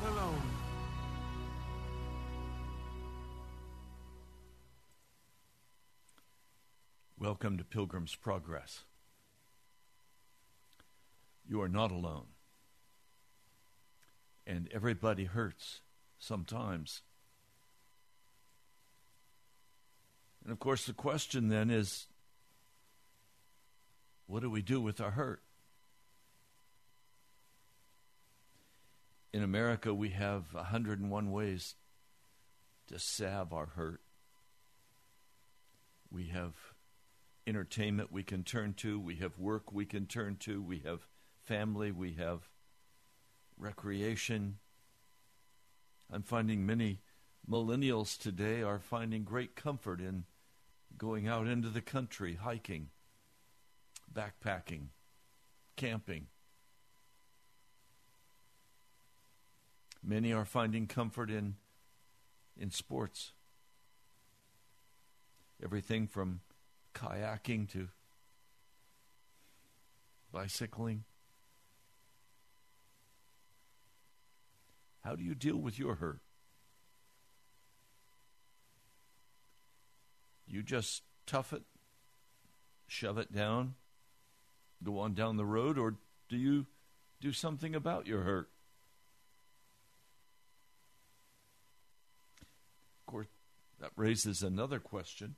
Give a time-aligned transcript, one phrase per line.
[0.00, 0.42] Not alone.
[7.18, 8.84] Welcome to Pilgrim's Progress.
[11.46, 12.26] You are not alone.
[14.46, 15.80] And everybody hurts
[16.18, 17.02] sometimes.
[20.42, 22.06] And of course, the question then is
[24.26, 25.42] what do we do with our hurt?
[29.32, 31.76] In America, we have 101 ways
[32.88, 34.00] to salve our hurt.
[36.10, 36.54] We have
[37.46, 41.06] entertainment we can turn to, we have work we can turn to, we have
[41.44, 42.48] family, we have
[43.56, 44.58] recreation.
[46.12, 47.00] I'm finding many
[47.48, 50.24] millennials today are finding great comfort in
[50.98, 52.88] going out into the country, hiking,
[54.12, 54.88] backpacking,
[55.76, 56.26] camping.
[60.02, 61.56] Many are finding comfort in
[62.56, 63.32] in sports.
[65.62, 66.40] Everything from
[66.94, 67.88] kayaking to
[70.32, 71.04] bicycling.
[75.02, 76.20] How do you deal with your hurt?
[80.46, 81.62] You just tough it,
[82.86, 83.74] shove it down,
[84.82, 85.96] go on down the road, or
[86.28, 86.66] do you
[87.20, 88.50] do something about your hurt?
[93.00, 93.28] Of course,
[93.80, 95.36] that raises another question.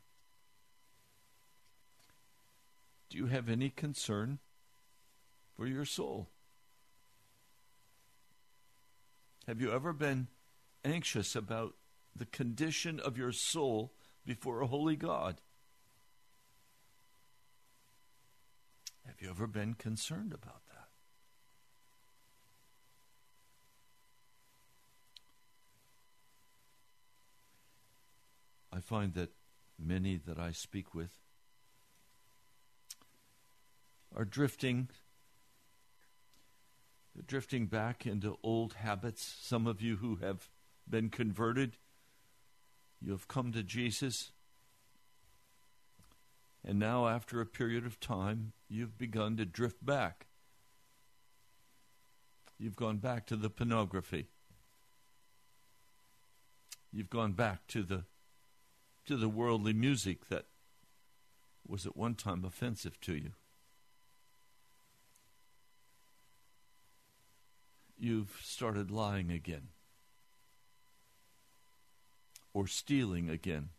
[3.09, 4.39] Do you have any concern
[5.55, 6.29] for your soul?
[9.47, 10.29] Have you ever been
[10.85, 11.75] anxious about
[12.15, 13.93] the condition of your soul
[14.25, 15.41] before a holy God?
[19.07, 20.89] Have you ever been concerned about that?
[28.65, 29.31] I find that
[29.79, 31.11] many that I speak with
[34.15, 34.89] are drifting
[37.27, 39.37] drifting back into old habits.
[39.41, 40.49] Some of you who have
[40.89, 41.77] been converted,
[43.01, 44.33] you have come to Jesus.
[46.65, 50.27] And now, after a period of time, you've begun to drift back.
[52.59, 54.29] You've gone back to the pornography.
[56.93, 58.05] You've gone back to the
[59.07, 60.47] to the worldly music that
[61.67, 63.33] was at one time offensive to you.
[67.99, 69.69] You've started lying again
[72.53, 73.71] or stealing again.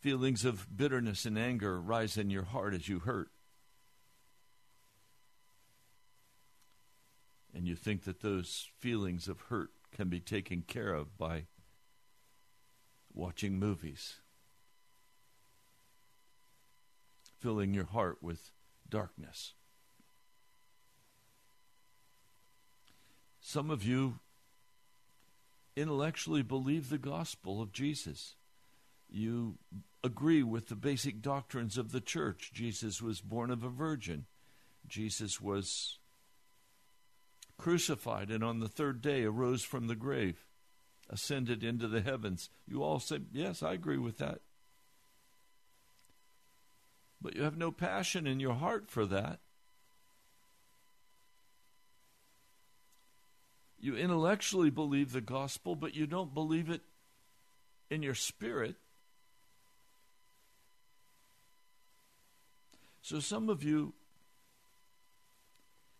[0.00, 3.30] Feelings of bitterness and anger rise in your heart as you hurt.
[7.54, 11.44] And you think that those feelings of hurt can be taken care of by
[13.14, 14.16] watching movies,
[17.38, 18.50] filling your heart with
[18.88, 19.54] darkness.
[23.40, 24.18] Some of you
[25.76, 28.36] intellectually believe the gospel of Jesus.
[29.08, 29.58] You
[30.04, 32.52] agree with the basic doctrines of the church.
[32.52, 34.26] Jesus was born of a virgin.
[34.86, 35.98] Jesus was
[37.58, 40.46] crucified and on the third day arose from the grave
[41.10, 42.48] ascended into the heavens.
[42.66, 44.40] You all say, Yes, I agree with that.
[47.20, 49.40] But you have no passion in your heart for that.
[53.78, 56.82] You intellectually believe the gospel, but you don't believe it
[57.90, 58.76] in your spirit.
[63.02, 63.94] So some of you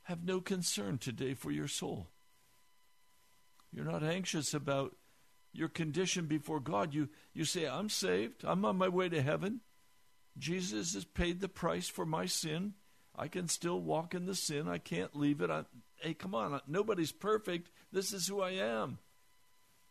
[0.05, 2.09] have no concern today for your soul.
[3.73, 4.95] You're not anxious about
[5.52, 6.94] your condition before God.
[6.94, 8.44] You, you say, I'm saved.
[8.44, 9.61] I'm on my way to heaven.
[10.38, 12.75] Jesus has paid the price for my sin.
[13.17, 14.69] I can still walk in the sin.
[14.69, 15.50] I can't leave it.
[15.50, 15.64] I,
[15.97, 16.61] hey, come on.
[16.67, 17.70] Nobody's perfect.
[17.93, 18.99] This is who I am.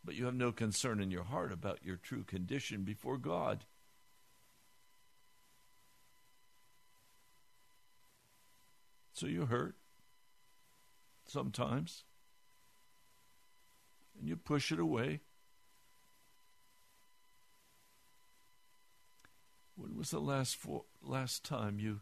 [0.04, 3.64] But you have no concern in your heart about your true condition before God.
[9.12, 9.76] So you hurt
[11.26, 12.04] sometimes
[14.18, 15.20] and you push it away.
[19.80, 22.00] When was the last for, last time you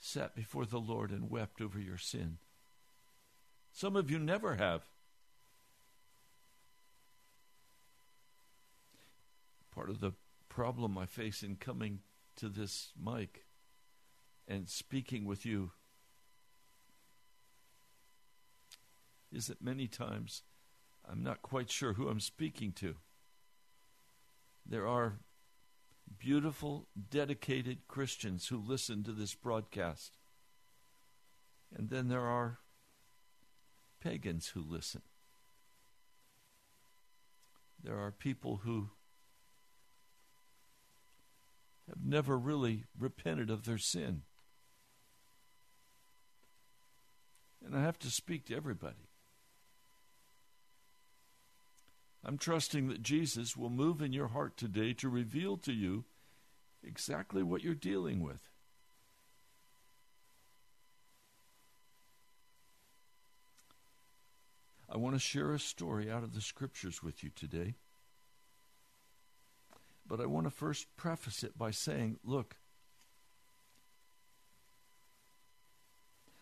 [0.00, 2.38] sat before the Lord and wept over your sin?
[3.72, 4.82] Some of you never have.
[9.72, 10.14] Part of the
[10.48, 12.00] problem I face in coming
[12.34, 13.44] to this mic
[14.48, 15.70] and speaking with you
[19.32, 20.42] is that many times
[21.08, 22.96] I'm not quite sure who I'm speaking to.
[24.66, 25.18] There are
[26.18, 30.12] beautiful, dedicated Christians who listen to this broadcast.
[31.76, 32.58] And then there are
[34.00, 35.02] pagans who listen.
[37.82, 38.90] There are people who
[41.88, 44.22] have never really repented of their sin.
[47.64, 49.08] And I have to speak to everybody.
[52.24, 56.04] I'm trusting that Jesus will move in your heart today to reveal to you
[56.82, 58.40] exactly what you're dealing with.
[64.90, 67.74] I want to share a story out of the scriptures with you today.
[70.06, 72.56] But I want to first preface it by saying, look,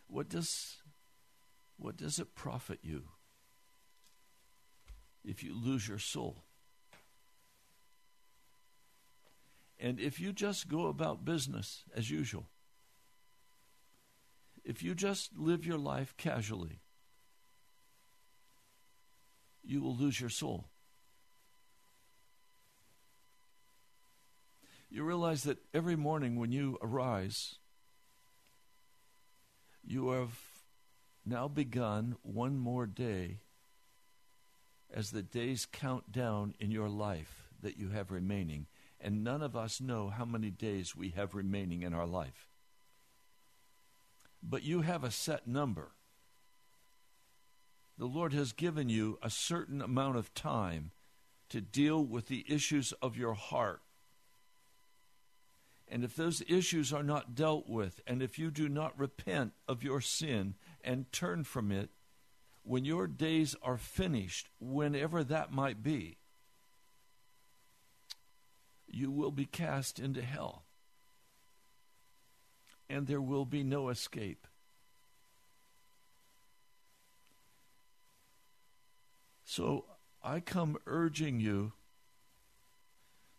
[0.06, 0.76] what does
[1.76, 3.02] what does it profit you
[5.26, 6.44] if you lose your soul.
[9.78, 12.46] And if you just go about business as usual,
[14.64, 16.80] if you just live your life casually,
[19.62, 20.68] you will lose your soul.
[24.88, 27.56] You realize that every morning when you arise,
[29.84, 30.38] you have
[31.26, 33.40] now begun one more day
[34.92, 38.66] as the days count down in your life that you have remaining.
[39.00, 42.48] And none of us know how many days we have remaining in our life.
[44.42, 45.92] But you have a set number.
[47.98, 50.92] The Lord has given you a certain amount of time
[51.48, 53.80] to deal with the issues of your heart.
[55.88, 59.84] And if those issues are not dealt with, and if you do not repent of
[59.84, 61.90] your sin and turn from it,
[62.66, 66.18] when your days are finished, whenever that might be,
[68.88, 70.64] you will be cast into hell.
[72.90, 74.48] And there will be no escape.
[79.44, 79.84] So
[80.20, 81.72] I come urging you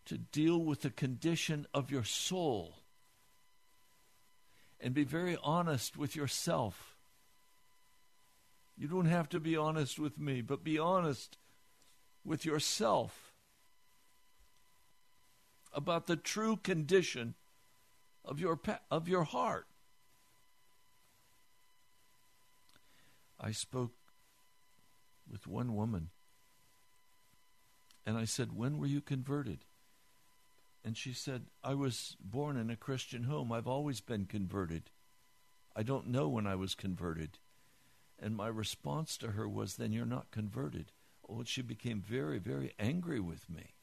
[0.06, 2.76] to deal with the condition of your soul
[4.80, 6.97] and be very honest with yourself.
[8.78, 11.36] You don't have to be honest with me, but be honest
[12.24, 13.32] with yourself
[15.72, 17.34] about the true condition
[18.24, 19.66] of your of your heart.
[23.40, 23.94] I spoke
[25.30, 26.10] with one woman
[28.06, 29.64] and I said, "When were you converted?"
[30.84, 33.52] And she said, I was born in a Christian home.
[33.52, 34.90] I've always been converted.
[35.74, 37.38] I don't know when I was converted.
[38.20, 40.92] And my response to her was, Then you're not converted.
[41.28, 43.74] Oh, and she became very, very angry with me.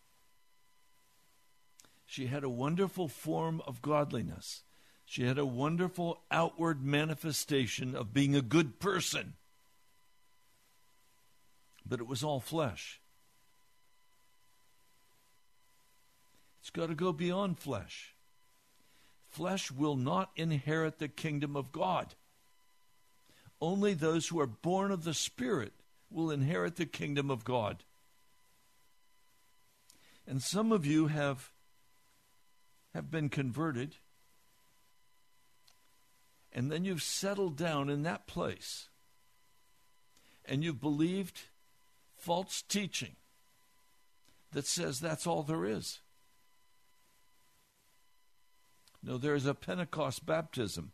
[2.05, 4.63] She had a wonderful form of godliness.
[5.05, 9.33] She had a wonderful outward manifestation of being a good person.
[11.85, 12.99] But it was all flesh.
[16.61, 18.15] It's got to go beyond flesh.
[19.29, 22.15] Flesh will not inherit the kingdom of God.
[23.61, 25.73] Only those who are born of the Spirit
[26.09, 27.83] will inherit the kingdom of God.
[30.27, 31.51] And some of you have,
[32.93, 33.95] have been converted,
[36.51, 38.89] and then you've settled down in that place,
[40.45, 41.41] and you've believed
[42.15, 43.15] false teaching
[44.51, 45.99] that says that's all there is.
[49.03, 50.91] No, there is a Pentecost baptism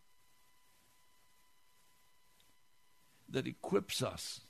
[3.31, 4.41] that equips us,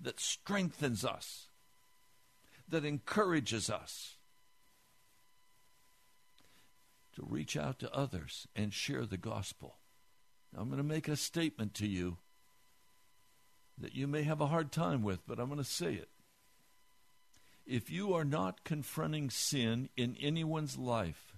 [0.00, 1.48] that strengthens us,
[2.68, 4.16] that encourages us
[7.14, 9.76] to reach out to others and share the gospel.
[10.52, 12.18] Now, I'm going to make a statement to you
[13.78, 16.08] that you may have a hard time with, but I'm going to say it.
[17.66, 21.34] If you are not confronting sin in anyone's life,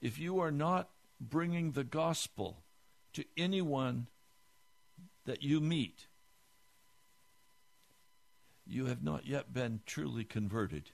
[0.00, 0.90] if you are not
[1.20, 2.64] bringing the gospel
[3.12, 4.08] to anyone
[5.26, 6.06] that you meet,
[8.66, 10.90] you have not yet been truly converted.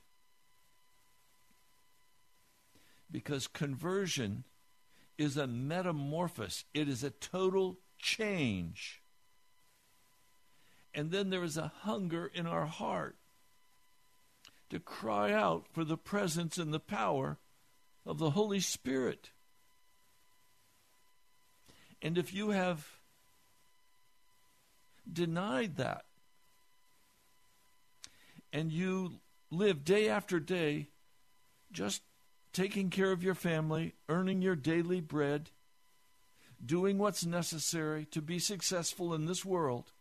[3.10, 4.44] Because conversion
[5.18, 9.02] is a metamorphosis, it is a total change.
[10.94, 13.16] And then there is a hunger in our heart
[14.70, 17.38] to cry out for the presence and the power
[18.04, 19.30] of the Holy Spirit.
[22.02, 22.95] And if you have
[25.10, 26.04] denied that,
[28.52, 29.20] and you
[29.50, 30.88] live day after day
[31.72, 32.02] just
[32.52, 35.50] taking care of your family, earning your daily bread,
[36.64, 39.92] doing what's necessary to be successful in this world,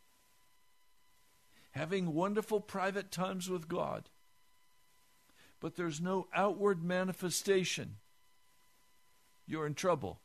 [1.72, 4.10] having wonderful private times with God,
[5.60, 7.98] but there's no outward manifestation,
[9.46, 10.22] you're in trouble.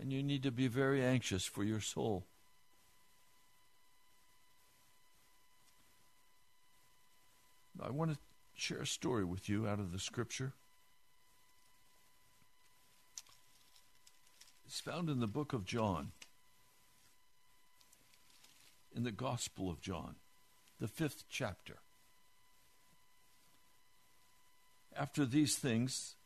[0.00, 2.27] And you need to be very anxious for your soul.
[7.80, 8.18] I want to
[8.54, 10.52] share a story with you out of the scripture.
[14.66, 16.12] It's found in the book of John,
[18.94, 20.16] in the Gospel of John,
[20.80, 21.76] the fifth chapter.
[24.94, 26.16] After these things,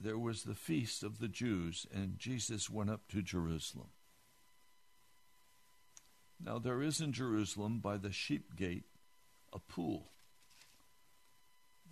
[0.00, 3.88] there was the feast of the Jews, and Jesus went up to Jerusalem.
[6.44, 8.84] Now there is in Jerusalem by the sheep gate
[9.52, 10.11] a pool,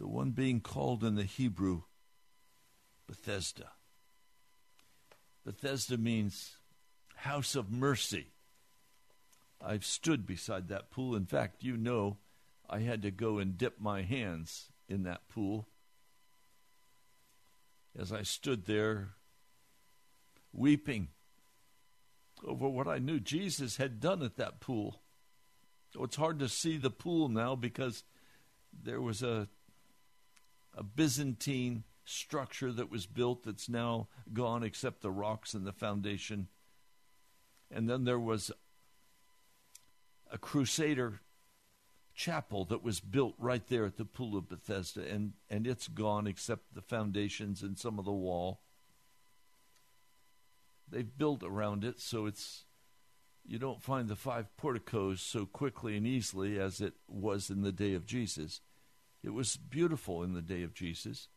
[0.00, 1.82] the one being called in the Hebrew
[3.06, 3.72] Bethesda.
[5.44, 6.56] Bethesda means
[7.16, 8.28] house of mercy.
[9.62, 11.14] I've stood beside that pool.
[11.14, 12.16] In fact, you know,
[12.68, 15.68] I had to go and dip my hands in that pool
[17.98, 19.10] as I stood there
[20.50, 21.08] weeping
[22.42, 25.02] over what I knew Jesus had done at that pool.
[26.00, 28.02] It's hard to see the pool now because
[28.72, 29.48] there was a
[30.80, 36.48] a Byzantine structure that was built that's now gone except the rocks and the foundation.
[37.70, 38.50] And then there was
[40.32, 41.20] a crusader
[42.14, 46.26] chapel that was built right there at the Pool of Bethesda, and, and it's gone
[46.26, 48.62] except the foundations and some of the wall.
[50.90, 52.64] They've built around it so it's
[53.46, 57.72] you don't find the five porticos so quickly and easily as it was in the
[57.72, 58.60] day of Jesus.
[59.22, 61.28] It was beautiful in the day of Jesus.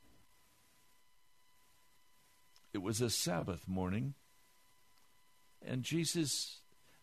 [2.74, 4.16] It was a Sabbath morning,
[5.66, 6.62] and Jesus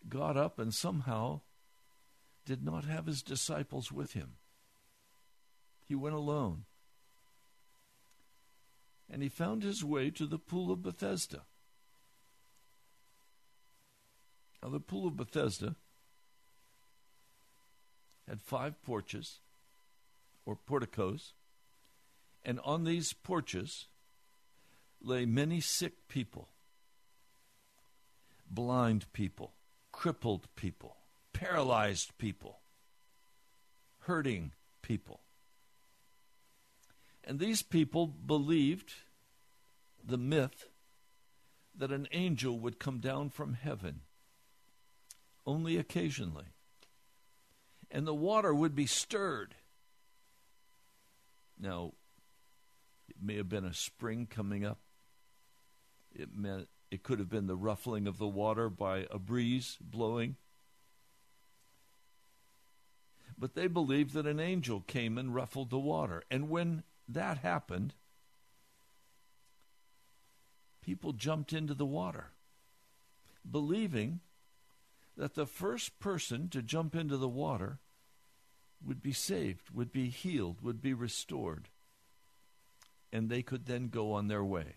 [0.08, 1.40] got up and somehow
[2.46, 4.32] did not have his disciples with him.
[5.86, 6.64] He went alone.
[9.12, 11.42] And he found his way to the pool of Bethesda.
[14.62, 15.76] Now, the pool of Bethesda
[18.28, 19.40] had five porches
[20.50, 21.32] or porticos,
[22.42, 23.86] and on these porches
[25.00, 26.48] lay many sick people,
[28.50, 29.52] blind people,
[29.92, 30.96] crippled people,
[31.32, 32.58] paralyzed people,
[34.00, 34.50] hurting
[34.82, 35.20] people.
[37.22, 38.92] And these people believed
[40.04, 40.66] the myth
[41.76, 44.00] that an angel would come down from heaven
[45.46, 46.46] only occasionally.
[47.88, 49.54] And the water would be stirred.
[51.60, 51.92] Now,
[53.08, 54.78] it may have been a spring coming up.
[56.12, 60.36] It meant it could have been the ruffling of the water by a breeze blowing.
[63.38, 66.22] But they believed that an angel came and ruffled the water.
[66.30, 67.94] And when that happened,
[70.82, 72.32] people jumped into the water,
[73.48, 74.20] believing
[75.16, 77.78] that the first person to jump into the water
[78.84, 81.68] would be saved, would be healed, would be restored,
[83.12, 84.76] and they could then go on their way.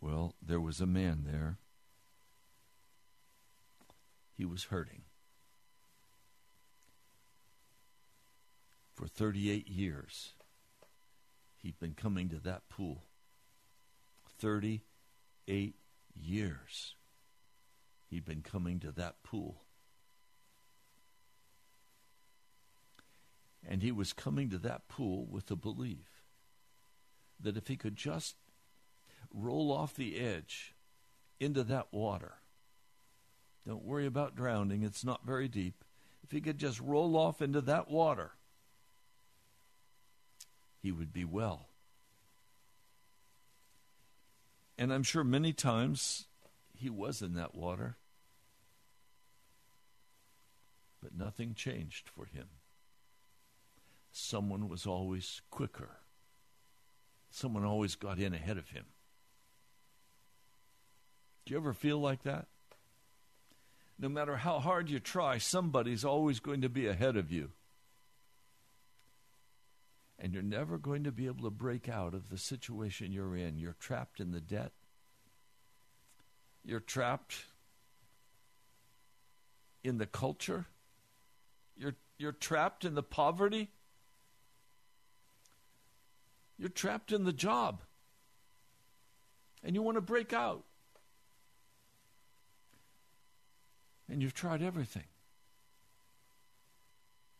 [0.00, 1.58] Well, there was a man there.
[4.36, 5.02] He was hurting.
[8.94, 10.32] For 38 years,
[11.62, 13.04] he'd been coming to that pool.
[14.38, 15.74] 38
[16.14, 16.96] years
[18.14, 19.62] he'd been coming to that pool.
[23.68, 26.22] And he was coming to that pool with the belief
[27.40, 28.36] that if he could just
[29.32, 30.74] roll off the edge
[31.40, 32.34] into that water,
[33.66, 35.82] don't worry about drowning, it's not very deep.
[36.22, 38.30] If he could just roll off into that water,
[40.80, 41.66] he would be well.
[44.78, 46.26] And I'm sure many times
[46.76, 47.96] he was in that water,
[51.04, 52.46] but nothing changed for him.
[54.10, 55.98] Someone was always quicker,
[57.30, 58.86] someone always got in ahead of him.
[61.44, 62.46] Do you ever feel like that?
[63.98, 67.50] No matter how hard you try, somebody's always going to be ahead of you
[70.18, 73.58] and you're never going to be able to break out of the situation you're in.
[73.58, 74.72] You're trapped in the debt.
[76.64, 77.44] You're trapped
[79.82, 80.66] in the culture.
[81.76, 83.70] You're, you're trapped in the poverty.
[86.58, 87.82] You're trapped in the job.
[89.62, 90.64] And you want to break out.
[94.08, 95.04] And you've tried everything.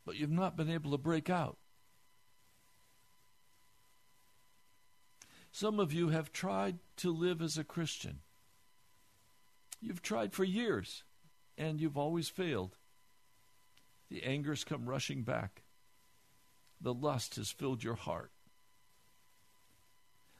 [0.06, 1.58] But you've not been able to break out.
[5.52, 8.18] Some of you have tried to live as a Christian.
[9.80, 11.04] You've tried for years,
[11.56, 12.76] and you've always failed.
[14.10, 15.62] The anger's come rushing back.
[16.80, 18.30] The lust has filled your heart.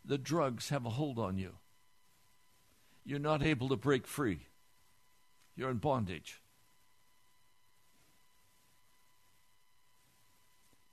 [0.05, 1.55] The drugs have a hold on you.
[3.05, 4.47] You're not able to break free.
[5.57, 6.41] You're in bondage.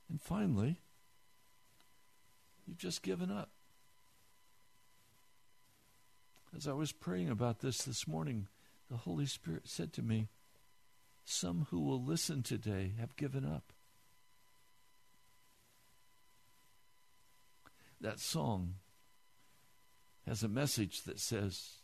[0.10, 0.80] And finally,
[2.68, 3.50] you've just given up.
[6.56, 8.48] As I was praying about this this morning,
[8.90, 10.28] the Holy Spirit said to me,
[11.32, 13.72] Some who will listen today have given up.
[18.02, 18.76] That song
[20.28, 21.78] has a message that says,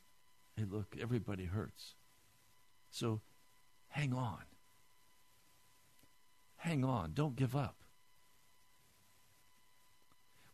[0.57, 1.93] Hey, look, everybody hurts.
[2.91, 3.21] So
[3.87, 4.43] hang on.
[6.57, 7.13] Hang on.
[7.13, 7.77] Don't give up.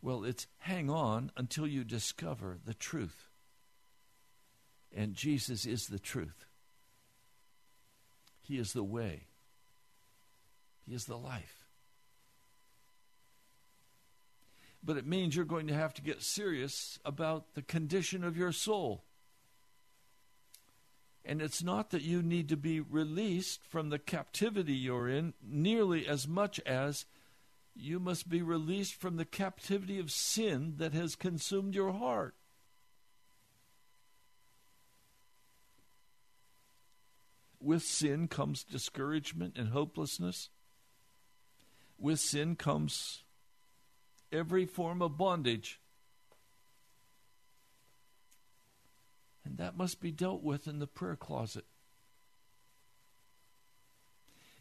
[0.02, 3.28] Well, it's hang on until you discover the truth.
[4.94, 6.46] And Jesus is the truth.
[8.44, 9.24] He is the way.
[10.86, 11.64] He is the life.
[14.82, 18.52] But it means you're going to have to get serious about the condition of your
[18.52, 19.04] soul.
[21.24, 26.06] And it's not that you need to be released from the captivity you're in nearly
[26.06, 27.06] as much as
[27.74, 32.34] you must be released from the captivity of sin that has consumed your heart.
[37.64, 40.50] With sin comes discouragement and hopelessness.
[41.98, 43.22] With sin comes
[44.30, 45.80] every form of bondage.
[49.46, 51.64] And that must be dealt with in the prayer closet.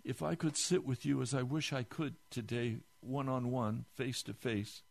[0.06, 3.84] If I could sit with you as I wish I could today, one on one,
[3.96, 4.82] face to face,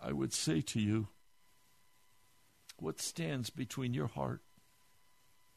[0.00, 1.08] I would say to you,
[2.78, 4.40] what stands between your heart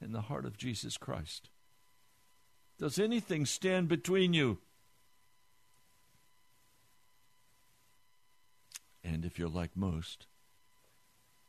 [0.02, 1.50] and the heart of Jesus Christ?
[2.78, 4.60] Does anything stand between you?
[9.04, 10.28] And if you're like most,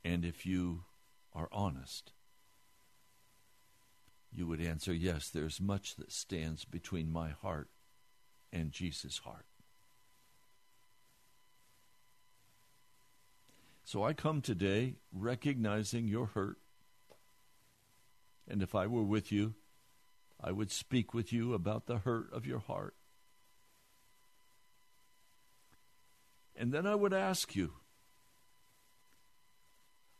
[0.04, 0.84] and if you
[1.34, 2.12] are honest,
[4.32, 7.68] you would answer, Yes, there's much that stands between my heart
[8.52, 9.46] and Jesus' heart.
[13.84, 16.58] So I come today recognizing your hurt.
[18.48, 19.54] And if I were with you,
[20.40, 22.94] I would speak with you about the hurt of your heart.
[26.56, 27.72] And then I would ask you,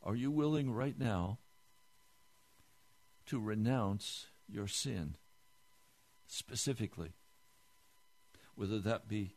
[0.03, 1.39] are you willing right now
[3.25, 5.15] to renounce your sin
[6.27, 7.13] specifically?
[8.55, 9.35] Whether that be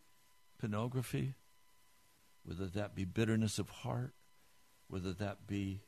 [0.59, 1.35] pornography,
[2.45, 4.15] whether that be bitterness of heart,
[4.89, 5.83] whether that be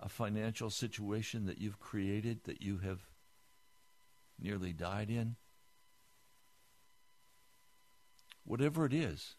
[0.00, 3.00] a financial situation that you've created that you have
[4.38, 5.36] nearly died in.
[8.44, 9.36] Whatever it is,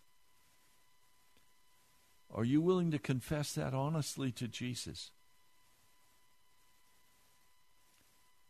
[2.33, 5.11] are you willing to confess that honestly to Jesus?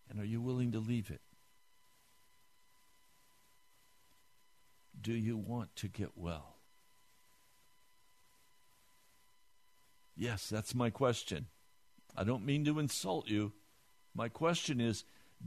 [0.10, 1.22] And are you willing to leave it?
[5.02, 6.56] Do you want to get well?
[10.16, 11.48] Yes, that's my question.
[12.16, 13.52] I don't mean to insult you.
[14.14, 15.04] My question is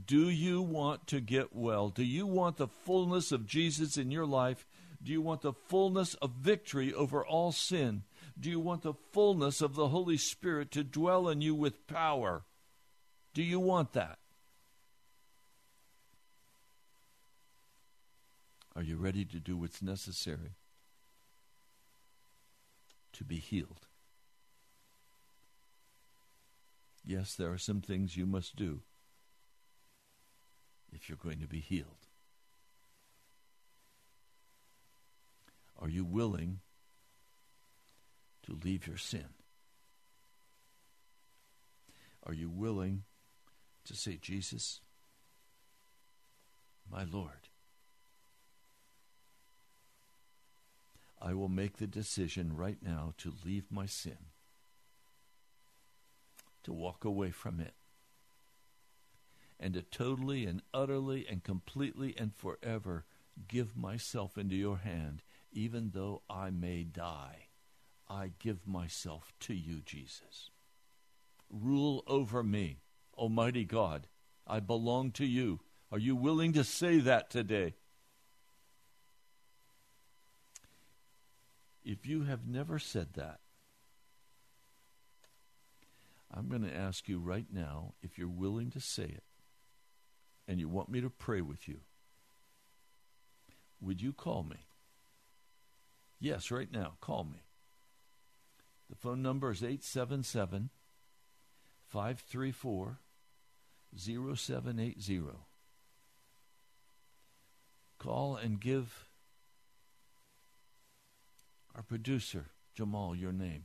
[0.07, 1.89] do you want to get well?
[1.89, 4.67] Do you want the fullness of Jesus in your life?
[5.03, 8.03] Do you want the fullness of victory over all sin?
[8.39, 12.43] Do you want the fullness of the Holy Spirit to dwell in you with power?
[13.35, 14.19] Do you want that?
[18.77, 20.55] Are you ready to do what's necessary
[23.13, 23.89] to be healed?
[27.09, 28.83] Yes, there are some things you must do
[30.93, 32.07] if you're going to be healed.
[35.79, 36.59] Are you willing
[38.43, 39.25] to leave your sin?
[42.27, 43.05] Are you willing
[43.87, 44.83] to say, Jesus,
[46.93, 47.49] my Lord,
[51.19, 54.19] I will make the decision right now to leave my sin,
[56.69, 57.73] to walk away from it,
[59.59, 63.07] and to totally and utterly and completely and forever
[63.49, 67.47] give myself into your hand, even though I may die.
[68.07, 70.51] I give myself to you, Jesus.
[71.51, 72.81] Rule over me,
[73.17, 74.07] Almighty God.
[74.47, 75.61] I belong to you.
[75.91, 77.75] Are you willing to say that today?
[81.83, 83.41] If you have never said that,
[86.39, 89.25] I'm going to ask you right now if you're willing to say it
[90.47, 91.81] and you want me to pray with you.
[93.81, 94.67] Would you call me?
[96.21, 97.43] Yes, right now, call me.
[98.89, 100.71] The phone number is 877
[101.89, 102.99] 534
[103.97, 105.21] 0780.
[107.99, 109.09] Call and give
[111.75, 113.65] our producer, Jamal, your name.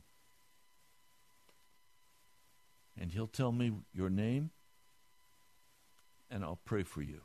[2.98, 4.50] And he'll tell me your name,
[6.30, 7.22] and I'll pray for you.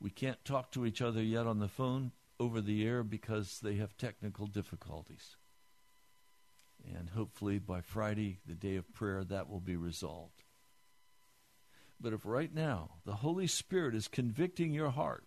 [0.00, 3.76] We can't talk to each other yet on the phone over the air because they
[3.76, 5.36] have technical difficulties.
[6.96, 10.42] And hopefully by Friday, the day of prayer, that will be resolved.
[12.00, 15.24] But if right now the Holy Spirit is convicting your heart,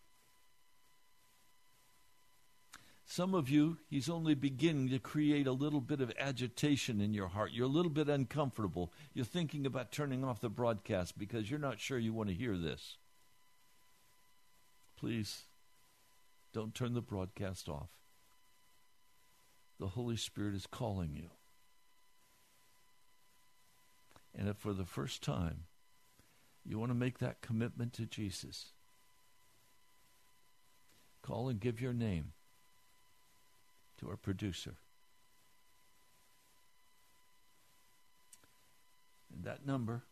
[3.05, 7.27] some of you, He's only beginning to create a little bit of agitation in your
[7.27, 7.51] heart.
[7.51, 8.91] You're a little bit uncomfortable.
[9.13, 12.57] You're thinking about turning off the broadcast because you're not sure you want to hear
[12.57, 12.97] this.
[14.97, 15.43] Please
[16.53, 17.89] don't turn the broadcast off.
[19.79, 21.29] The Holy Spirit is calling you.
[24.33, 25.65] And if for the first time
[26.65, 28.71] You want to make that commitment to Jesus.
[31.21, 32.31] Call and give your name
[34.03, 34.75] to our producer.
[39.33, 40.03] And that number,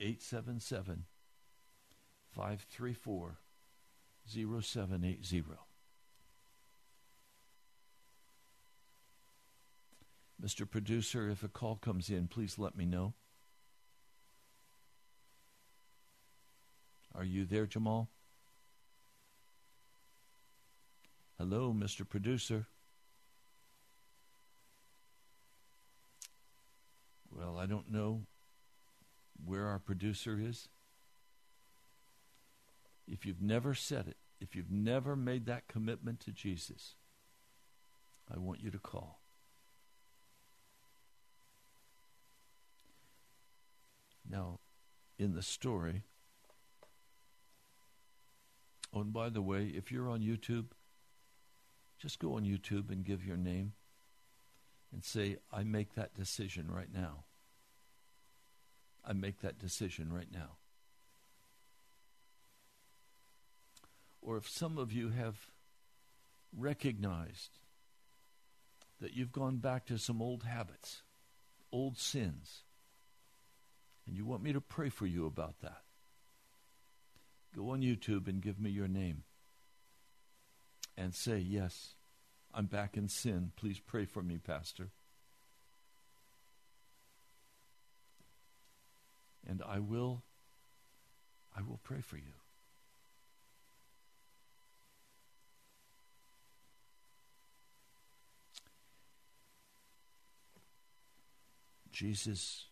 [0.00, 1.04] 877
[2.32, 3.38] 534
[4.26, 5.44] 0780.
[10.42, 10.68] Mr.
[10.68, 13.12] Producer, if a call comes in, please let me know.
[17.14, 18.08] Are you there, Jamal?
[21.40, 22.06] Hello, Mr.
[22.06, 22.66] Producer.
[27.34, 28.26] Well, I don't know
[29.42, 30.68] where our producer is.
[33.08, 36.96] If you've never said it, if you've never made that commitment to Jesus,
[38.30, 39.22] I want you to call.
[44.28, 44.58] Now,
[45.18, 46.02] in the story,
[48.92, 50.66] oh, and by the way, if you're on YouTube,
[52.00, 53.74] just go on YouTube and give your name
[54.92, 57.24] and say, I make that decision right now.
[59.04, 60.56] I make that decision right now.
[64.22, 65.36] Or if some of you have
[66.56, 67.58] recognized
[69.00, 71.02] that you've gone back to some old habits,
[71.72, 72.64] old sins,
[74.06, 75.82] and you want me to pray for you about that,
[77.54, 79.24] go on YouTube and give me your name
[80.96, 81.94] and say, Yes,
[82.52, 83.52] I'm back in sin.
[83.56, 84.88] Please pray for me, Pastor.
[89.46, 90.22] And I will
[91.56, 92.34] I will pray for you.
[101.90, 102.66] Jesus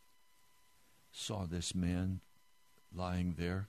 [1.12, 2.20] saw this man
[2.94, 3.68] lying there.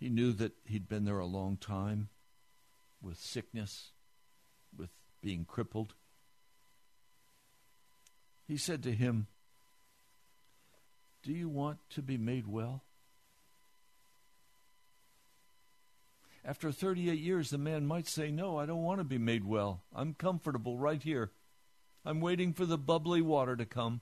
[0.00, 2.08] He knew that he'd been there a long time
[3.02, 3.90] with sickness,
[4.74, 4.88] with
[5.20, 5.92] being crippled.
[8.48, 9.26] He said to him,
[11.22, 12.82] Do you want to be made well?
[16.46, 19.82] After 38 years, the man might say, No, I don't want to be made well.
[19.94, 21.30] I'm comfortable right here.
[22.06, 24.00] I'm waiting for the bubbly water to come.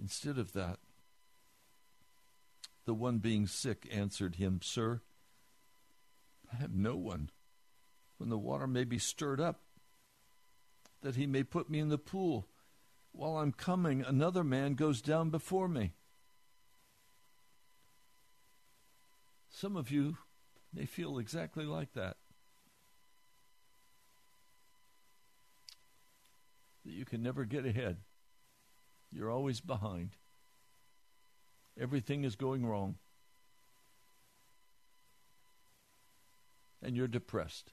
[0.00, 0.78] Instead of that,
[2.84, 5.00] the one being sick answered him, Sir,
[6.52, 7.30] I have no one.
[8.18, 9.60] When the water may be stirred up,
[11.02, 12.48] that he may put me in the pool.
[13.12, 15.92] While I'm coming, another man goes down before me.
[19.48, 20.16] Some of you
[20.72, 22.16] may feel exactly like that.
[26.84, 27.98] That you can never get ahead.
[29.10, 30.10] You're always behind.
[31.80, 32.96] Everything is going wrong.
[36.82, 37.72] and you're depressed,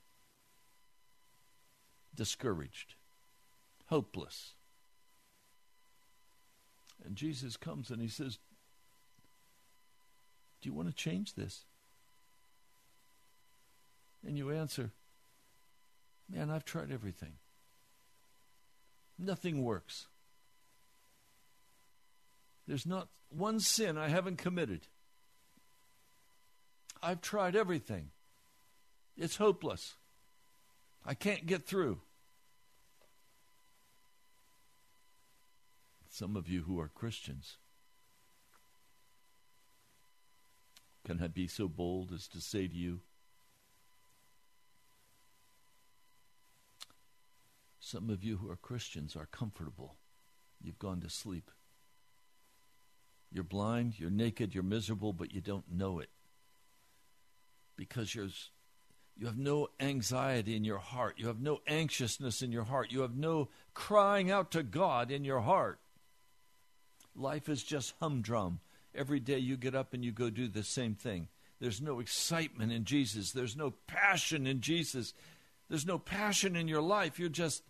[2.13, 2.95] discouraged,
[3.87, 4.55] hopeless.
[7.03, 8.39] And Jesus comes and he says,
[10.61, 11.65] Do you want to change this?
[14.25, 14.91] And you answer,
[16.29, 17.33] Man, I've tried everything.
[19.17, 20.07] Nothing works.
[22.67, 24.87] There's not one sin I haven't committed.
[27.01, 28.09] I've tried everything.
[29.15, 29.95] It's hopeless.
[31.05, 32.01] I can't get through.
[36.09, 37.57] Some of you who are Christians,
[41.05, 43.01] can I be so bold as to say to you,
[47.79, 49.95] some of you who are Christians are comfortable.
[50.61, 51.51] You've gone to sleep.
[53.31, 56.09] You're blind, you're naked, you're miserable, but you don't know it.
[57.75, 58.29] Because you're
[59.19, 61.15] you have no anxiety in your heart.
[61.17, 62.91] You have no anxiousness in your heart.
[62.91, 65.79] You have no crying out to God in your heart.
[67.15, 68.59] Life is just humdrum.
[68.93, 71.29] Every day you get up and you go do the same thing.
[71.59, 73.31] There's no excitement in Jesus.
[73.31, 75.13] There's no passion in Jesus.
[75.67, 77.17] There's no passion in your life.
[77.17, 77.63] You're just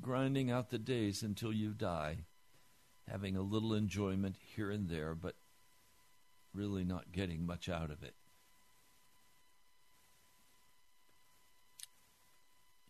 [0.00, 2.18] grinding out the days until you die,
[3.10, 5.34] having a little enjoyment here and there, but
[6.54, 8.14] really not getting much out of it.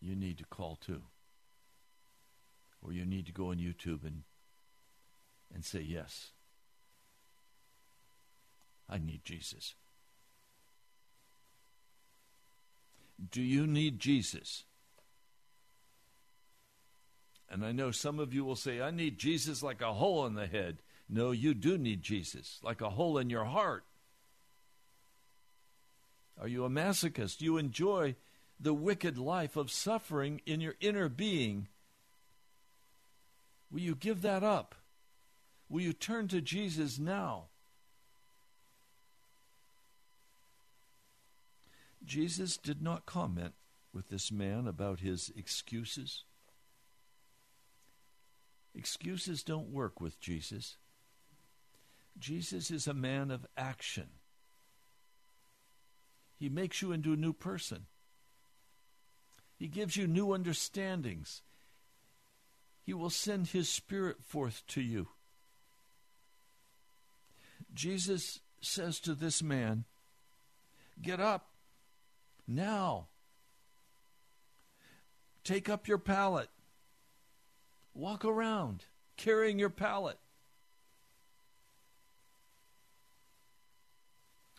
[0.01, 1.03] you need to call too.
[2.83, 4.23] Or you need to go on YouTube and
[5.53, 6.31] and say yes.
[8.89, 9.75] I need Jesus.
[13.31, 14.65] Do you need Jesus?
[17.51, 20.35] And I know some of you will say, I need Jesus like a hole in
[20.35, 20.83] the head.
[21.09, 23.85] No, you do need Jesus, like a hole in your heart.
[26.39, 27.41] Are you a masochist?
[27.41, 28.17] You enjoy
[28.61, 31.69] the wicked life of suffering in your inner being.
[33.71, 34.75] Will you give that up?
[35.69, 37.45] Will you turn to Jesus now?
[42.05, 43.55] Jesus did not comment
[43.93, 46.25] with this man about his excuses.
[48.79, 50.77] Excuses don't work with Jesus.
[52.17, 54.07] Jesus is a man of action.
[56.37, 57.87] He makes you into a new person.
[59.57, 61.43] He gives you new understandings.
[62.85, 65.09] He will send His Spirit forth to you.
[67.75, 69.87] Jesus says to this man,
[71.03, 71.49] Get up
[72.47, 73.09] now.
[75.43, 76.49] Take up your pallet.
[77.99, 78.85] Walk around
[79.17, 80.19] carrying your pallet.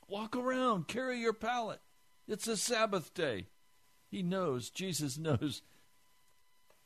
[0.09, 1.79] Walk around, carry your pallet.
[2.27, 3.47] It's a Sabbath day.
[4.09, 5.61] He knows, Jesus knows.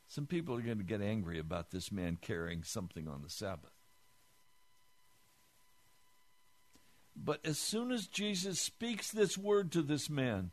[0.06, 3.74] Some people are going to get angry about this man carrying something on the Sabbath.
[7.16, 10.52] But as soon as Jesus speaks this word to this man,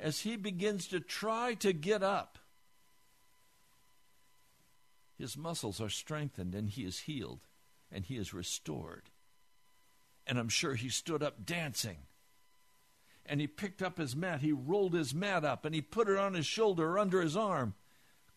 [0.00, 2.39] as he begins to try to get up,
[5.20, 7.40] his muscles are strengthened and he is healed
[7.92, 9.10] and he is restored.
[10.26, 11.98] And I'm sure he stood up dancing.
[13.26, 14.40] And he picked up his mat.
[14.40, 17.36] He rolled his mat up and he put it on his shoulder or under his
[17.36, 17.74] arm.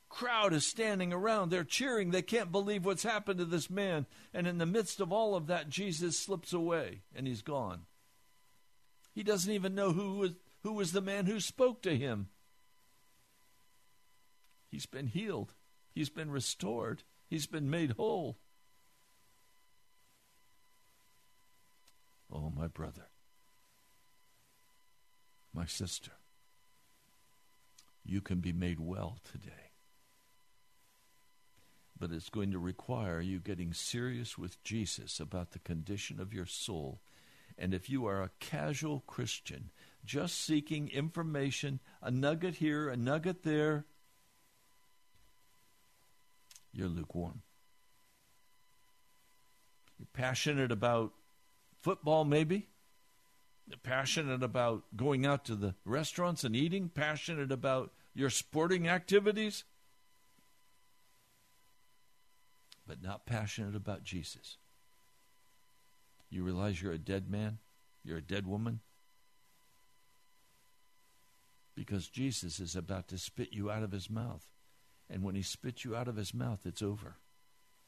[0.09, 1.49] Crowd is standing around.
[1.49, 2.11] They're cheering.
[2.11, 4.05] They can't believe what's happened to this man.
[4.33, 7.81] And in the midst of all of that, Jesus slips away and he's gone.
[9.13, 12.27] He doesn't even know who was, who was the man who spoke to him.
[14.69, 15.53] He's been healed,
[15.93, 18.37] he's been restored, he's been made whole.
[22.31, 23.07] Oh, my brother,
[25.53, 26.11] my sister,
[28.03, 29.71] you can be made well today.
[31.97, 36.47] But it's going to require you getting serious with Jesus about the condition of your
[36.47, 37.01] soul.
[37.57, 39.69] And if you are a casual Christian,
[40.03, 43.85] just seeking information, a nugget here, a nugget there,
[46.73, 47.41] you're lukewarm.
[49.97, 51.13] You're passionate about
[51.81, 52.67] football, maybe.
[53.67, 56.89] You're Passionate about going out to the restaurants and eating.
[56.89, 59.63] Passionate about your sporting activities.
[62.85, 64.57] But not passionate about Jesus.
[66.29, 67.59] You realize you're a dead man?
[68.03, 68.81] You're a dead woman?
[71.75, 74.45] Because Jesus is about to spit you out of his mouth.
[75.09, 77.17] And when he spits you out of his mouth, it's over.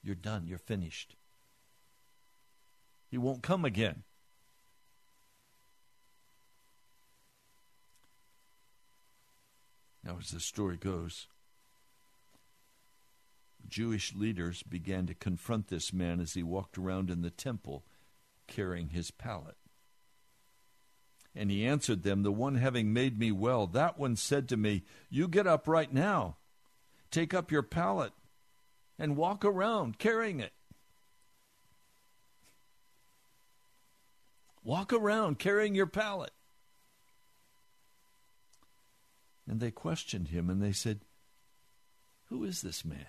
[0.04, 0.46] You're done.
[0.48, 1.16] You're finished.
[3.10, 4.04] He won't come again.
[10.04, 11.28] Now, as the story goes,
[13.68, 17.84] Jewish leaders began to confront this man as he walked around in the temple
[18.48, 19.58] carrying his pallet.
[21.36, 24.84] And he answered them, The one having made me well, that one said to me,
[25.10, 26.38] You get up right now,
[27.16, 28.12] take up your pallet,
[29.00, 30.52] and walk around carrying it.
[34.66, 36.32] Walk around carrying your pallet.
[39.48, 41.02] And they questioned him and they said,
[42.26, 43.06] Who is this man?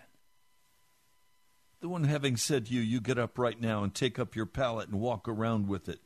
[1.80, 4.46] The one having said to you, You get up right now and take up your
[4.46, 6.00] pallet and walk around with it.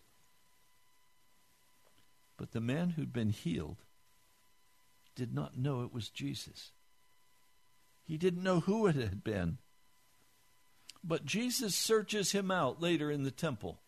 [2.38, 3.84] But the man who'd been healed
[5.14, 6.70] did not know it was Jesus.
[8.10, 9.58] He didn't know who it had been.
[11.04, 13.80] But Jesus searches him out later in the temple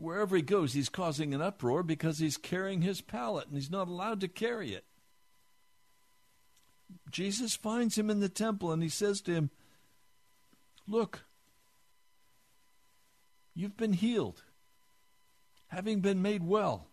[0.00, 3.88] wherever he goes, he's causing an uproar because he's carrying his pallet and he's not
[3.88, 4.84] allowed to carry it.
[7.10, 9.50] Jesus finds him in the temple and he says to him,
[10.88, 11.24] Look,
[13.54, 14.42] you've been healed,
[15.68, 16.88] having been made well.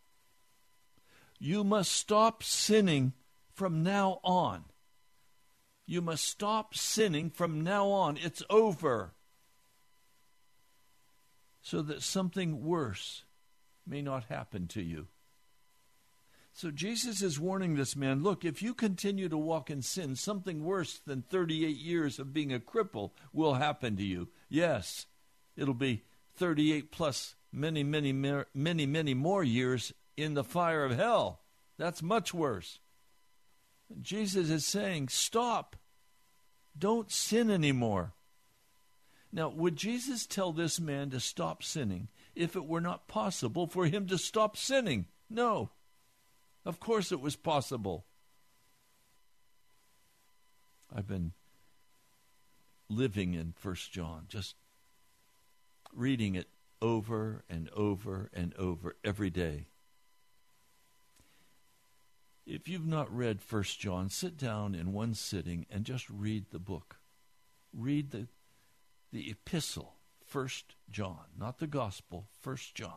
[1.39, 3.13] You must stop sinning
[3.53, 4.65] from now on.
[5.87, 8.17] You must stop sinning from now on.
[8.17, 9.13] It's over
[11.61, 13.23] so that something worse
[13.85, 15.07] may not happen to you.
[16.51, 20.63] So Jesus is warning this man look, if you continue to walk in sin, something
[20.63, 24.27] worse than 38 years of being a cripple will happen to you.
[24.49, 25.05] Yes,
[25.55, 26.03] it'll be
[26.35, 31.41] 38 plus many, many, many, many more years in the fire of hell.
[31.77, 32.79] That's much worse.
[34.01, 35.75] Jesus is saying, stop.
[36.77, 38.13] Don't sin anymore.
[39.31, 43.85] Now, would Jesus tell this man to stop sinning if it were not possible for
[43.85, 45.05] him to stop sinning?
[45.29, 45.69] No.
[46.65, 48.05] Of course it was possible.
[50.95, 51.33] I've been
[52.89, 54.55] living in First John, just
[55.93, 56.47] reading it
[56.81, 59.67] over and over and over every day.
[62.47, 66.59] If you've not read First John, sit down in one sitting and just read the
[66.59, 66.95] book.
[67.73, 68.27] Read the
[69.11, 69.95] the epistle,
[70.25, 72.91] First John, not the gospel, First John.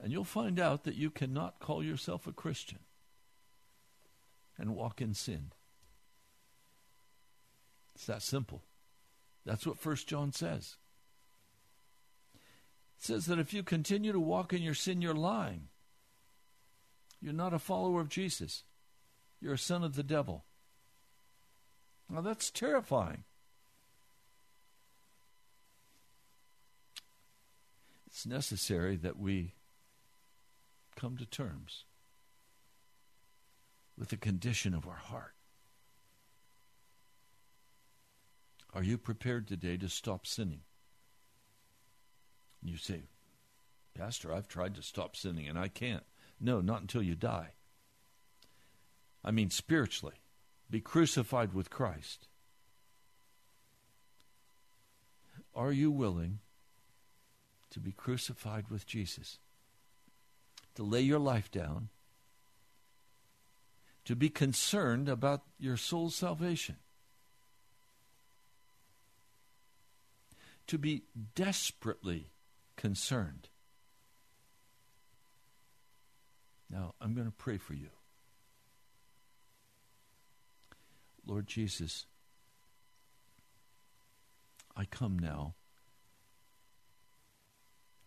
[0.00, 2.80] And you'll find out that you cannot call yourself a Christian
[4.58, 5.52] and walk in sin.
[7.94, 8.62] It's that simple.
[9.44, 10.76] That's what First John says.
[12.98, 15.68] It says that if you continue to walk in your sin, you're lying.
[17.24, 18.64] You're not a follower of Jesus.
[19.40, 20.44] You're a son of the devil.
[22.10, 23.24] Now that's terrifying.
[28.06, 29.54] It's necessary that we
[30.96, 31.84] come to terms
[33.96, 35.32] with the condition of our heart.
[38.74, 40.60] Are you prepared today to stop sinning?
[42.62, 43.04] You say,
[43.94, 46.04] Pastor, I've tried to stop sinning and I can't.
[46.44, 47.52] No, not until you die.
[49.24, 50.16] I mean, spiritually
[50.68, 52.28] be crucified with Christ.
[55.54, 56.40] Are you willing
[57.70, 59.38] to be crucified with Jesus?
[60.74, 61.88] To lay your life down?
[64.04, 66.76] To be concerned about your soul's salvation?
[70.66, 72.28] To be desperately
[72.76, 73.48] concerned?
[76.74, 77.90] Now, I'm going to pray for you.
[81.24, 82.06] Lord Jesus,
[84.76, 85.54] I come now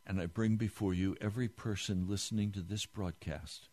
[0.05, 3.69] and I bring before you every person listening to this broadcast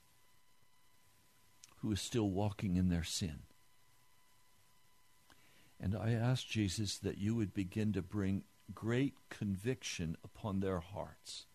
[1.78, 3.40] who is still walking in their sin.
[5.80, 11.47] And I ask, Jesus, that you would begin to bring great conviction upon their hearts.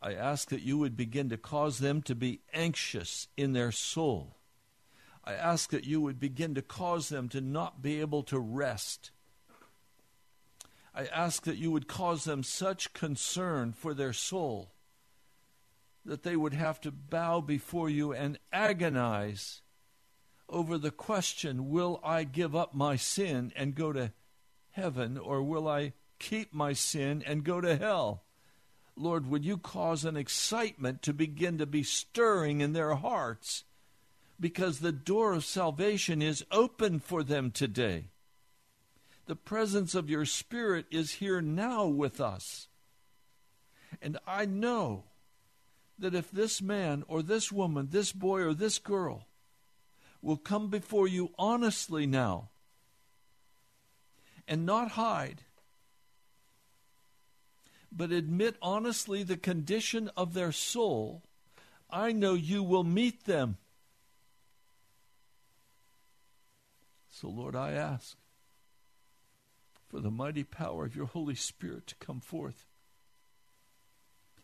[0.00, 4.38] I ask that you would begin to cause them to be anxious in their soul
[5.28, 9.10] I ask that you would begin to cause them to not be able to rest.
[10.94, 14.72] I ask that you would cause them such concern for their soul
[16.02, 19.60] that they would have to bow before you and agonize
[20.48, 24.14] over the question Will I give up my sin and go to
[24.70, 28.24] heaven, or will I keep my sin and go to hell?
[28.98, 33.64] Lord, would you cause an excitement to begin to be stirring in their hearts
[34.40, 38.08] because the door of salvation is open for them today.
[39.26, 42.68] The presence of your Spirit is here now with us.
[44.00, 45.04] And I know
[45.98, 49.26] that if this man or this woman, this boy or this girl,
[50.22, 52.48] will come before you honestly now
[54.46, 55.42] and not hide,
[57.90, 61.22] but admit honestly the condition of their soul,
[61.90, 63.56] I know you will meet them
[67.20, 68.16] So, Lord, I ask
[69.88, 72.64] for the mighty power of your Holy Spirit to come forth.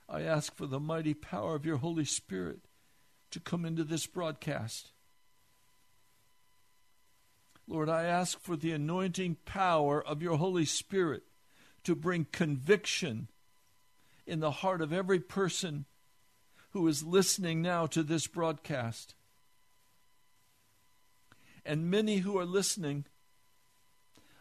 [0.08, 2.62] I ask for the mighty power of your Holy Spirit
[3.30, 4.90] to come into this broadcast.
[7.68, 11.22] Lord, I ask for the anointing power of your Holy Spirit
[11.84, 13.28] to bring conviction
[14.26, 15.84] in the heart of every person
[16.70, 19.14] who is listening now to this broadcast
[21.64, 23.04] and many who are listening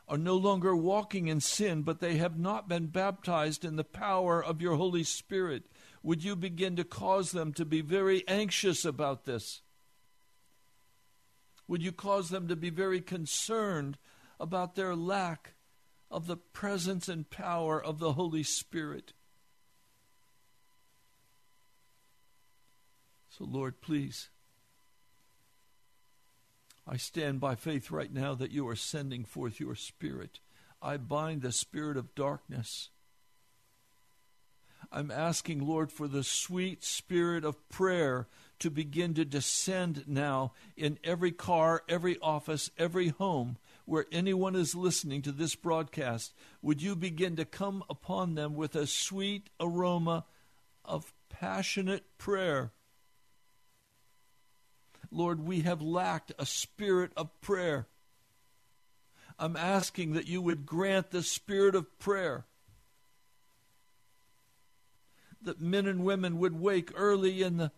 [0.07, 4.43] are no longer walking in sin, but they have not been baptized in the power
[4.43, 5.63] of your Holy Spirit.
[6.03, 9.61] Would you begin to cause them to be very anxious about this?
[11.67, 13.97] Would you cause them to be very concerned
[14.39, 15.53] about their lack
[16.11, 19.13] of the presence and power of the Holy Spirit?
[23.35, 24.29] So, Lord, please
[26.85, 30.39] I stand by faith right now that you are sending forth your spirit.
[30.81, 32.89] I bind the spirit of darkness.
[34.91, 38.27] I'm asking, Lord, for the sweet spirit of prayer
[38.59, 44.75] to begin to descend now in every car, every office, every home where anyone is
[44.75, 46.35] listening to this broadcast.
[46.61, 50.25] Would you begin to come upon them with a sweet aroma
[50.85, 52.73] of passionate prayer?
[55.13, 57.87] Lord, we have lacked a spirit of prayer.
[59.39, 62.45] I'm asking that you would grant the spirit of prayer.
[65.41, 67.71] That men and women would wake early in the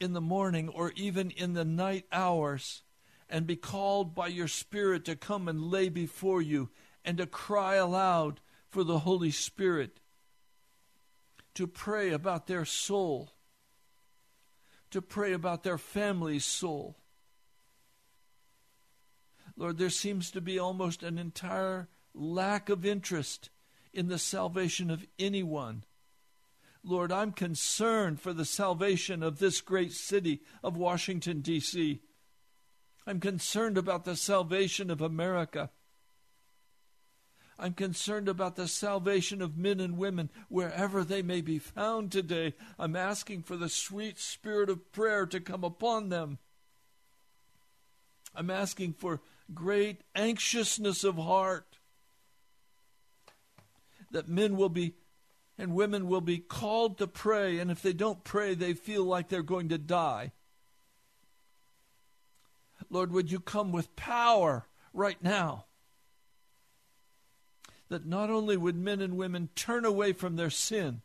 [0.00, 2.82] in the morning or even in the night hours
[3.28, 6.70] and be called by your Spirit to come and lay before you
[7.04, 10.00] and to cry aloud for the Holy Spirit,
[11.54, 13.32] to pray about their soul,
[14.90, 16.96] to pray about their family's soul.
[19.56, 23.50] Lord, there seems to be almost an entire lack of interest
[23.92, 25.84] in the salvation of anyone.
[26.82, 32.00] Lord, I'm concerned for the salvation of this great city of Washington, D.C.
[33.06, 35.70] I'm concerned about the salvation of America.
[37.60, 42.54] I'm concerned about the salvation of men and women wherever they may be found today.
[42.78, 46.38] I'm asking for the sweet spirit of prayer to come upon them.
[48.34, 49.20] I'm asking for
[49.52, 51.76] great anxiousness of heart
[54.10, 54.94] that men will be
[55.58, 59.28] and women will be called to pray, and if they don't pray, they feel like
[59.28, 60.32] they're going to die.
[62.88, 65.66] Lord, would you come with power right now?
[67.90, 71.02] That not only would men and women turn away from their sin,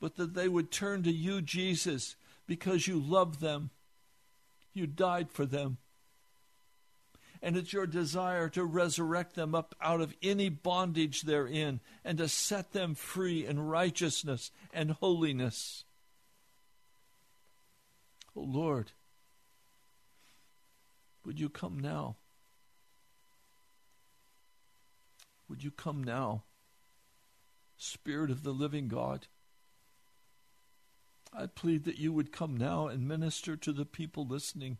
[0.00, 2.16] but that they would turn to you, Jesus,
[2.48, 3.70] because you love them.
[4.74, 5.78] You died for them
[7.42, 12.18] and it's your desire to resurrect them up out of any bondage they're in and
[12.18, 15.84] to set them free in righteousness and holiness.
[18.36, 18.92] Oh Lord,
[21.24, 22.16] would you come now?
[25.48, 26.44] Would you come now,
[27.76, 29.26] Spirit of the living God?
[31.32, 34.78] I plead that you would come now and minister to the people listening.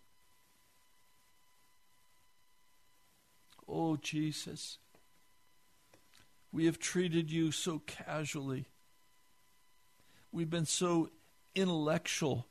[3.67, 4.79] Oh, Jesus,
[6.51, 8.67] we have treated you so casually.
[10.33, 11.11] We've been so
[11.55, 12.47] intellectual.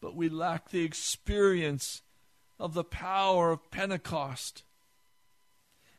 [0.00, 2.02] But we lack the experience
[2.58, 4.62] of the power of Pentecost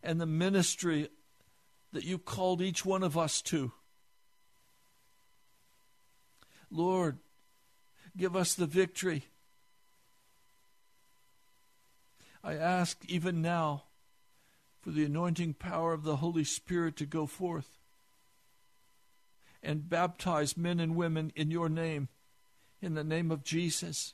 [0.04, 1.10] and the ministry
[1.94, 3.72] that you called each one of us to.
[6.70, 7.18] Lord,
[8.16, 9.26] give us the victory.
[12.44, 13.84] I ask even now
[14.82, 17.78] for the anointing power of the Holy Spirit to go forth
[19.64, 22.08] and baptize men and women in your name,
[22.82, 24.14] in the name of Jesus.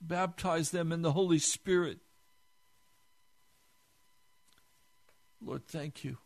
[0.00, 1.98] Baptize them in the Holy Spirit.
[5.44, 6.18] Lord, thank you.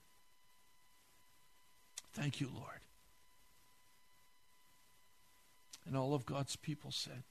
[2.13, 2.81] Thank you, Lord.
[5.87, 7.25] And all of God's people said,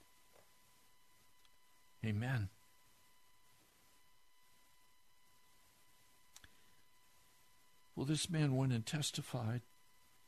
[2.04, 2.48] Amen.
[7.96, 9.62] Well, this man went and testified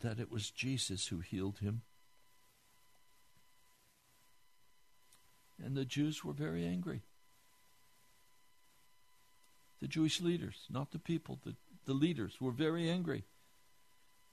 [0.00, 1.82] that it was Jesus who healed him.
[5.62, 7.02] And the Jews were very angry.
[9.80, 11.54] The Jewish leaders, not the people, the,
[11.86, 13.24] the leaders were very angry.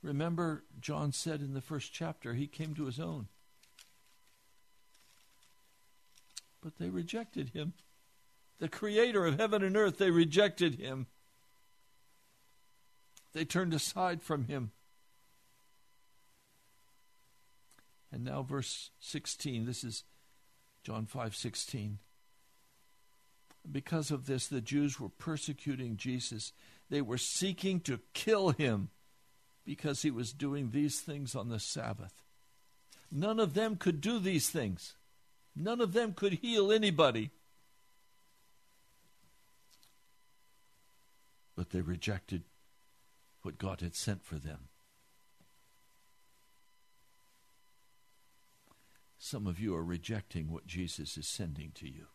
[0.01, 3.27] Remember, John said in the first chapter, he came to his own.
[6.61, 7.73] But they rejected him.
[8.59, 11.07] The creator of heaven and earth, they rejected him.
[13.33, 14.71] They turned aside from him.
[18.11, 20.03] And now verse 16, this is
[20.83, 21.97] John 5:16.
[23.70, 26.53] Because of this the Jews were persecuting Jesus.
[26.89, 28.89] They were seeking to kill him
[29.65, 32.24] because he was doing these things on the Sabbath.
[33.11, 34.95] None of them could do these things.
[35.55, 37.32] None of them could heal anybody.
[41.55, 42.43] But they rejected
[43.41, 44.70] what God had sent for them.
[49.18, 52.05] Some of you are rejecting what Jesus is sending to you.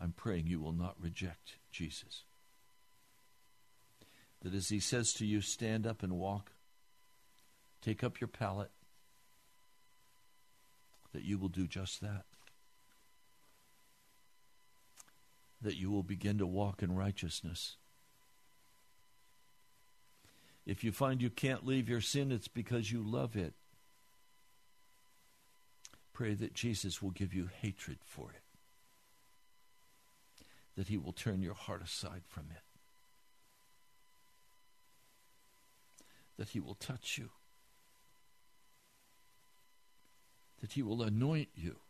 [0.00, 2.24] I'm praying you will not reject Jesus.
[4.42, 6.52] That as he says to you, stand up and walk,
[7.82, 8.70] take up your pallet,
[11.12, 12.24] that you will do just that.
[15.62, 17.76] that you will begin to walk in righteousness.
[20.66, 23.54] If you find you can't leave your sin, it's because you love it.
[26.12, 28.42] Pray that Jesus will give you hatred for it,
[30.80, 32.62] that he will turn your heart aside from it,
[36.38, 37.28] that He will touch you,
[40.62, 41.80] that He will anoint you,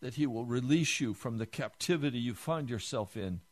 [0.00, 3.42] that He will release you from the captivity you find yourself in.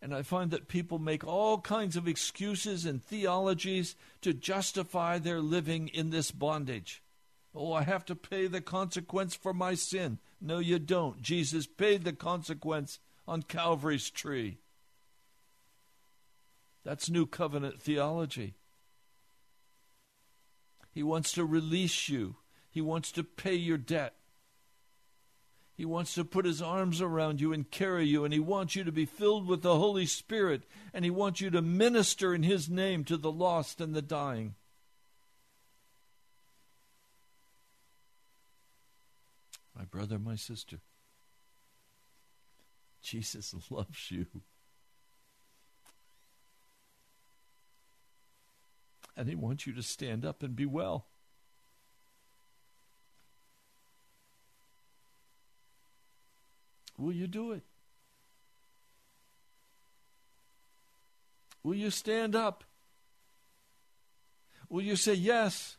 [0.00, 5.42] And I find that people make all kinds of excuses and theologies to justify their
[5.42, 7.02] living in this bondage.
[7.54, 10.18] Oh, I have to pay the consequence for my sin.
[10.40, 11.20] No, you don't.
[11.20, 14.58] Jesus paid the consequence on Calvary's tree.
[16.84, 18.54] That's New Covenant theology.
[20.92, 22.36] He wants to release you,
[22.70, 24.14] He wants to pay your debt.
[25.80, 28.84] He wants to put his arms around you and carry you, and he wants you
[28.84, 32.68] to be filled with the Holy Spirit, and he wants you to minister in his
[32.68, 34.56] name to the lost and the dying.
[39.80, 40.76] My brother, my sister,
[43.00, 44.26] Jesus loves you.
[49.16, 51.06] And he wants you to stand up and be well.
[56.98, 57.62] Will you do it?
[61.62, 62.64] Will you stand up?
[64.68, 65.78] Will you say, Yes?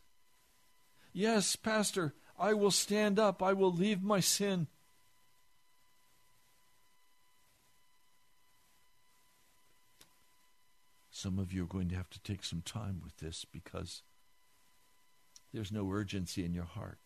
[1.14, 3.44] Yes, Pastor, I will stand up.
[3.44, 4.66] I will leave my sin.
[11.12, 14.02] Some of you are going to have to take some time with this because
[15.54, 16.98] there's no urgency in your heart.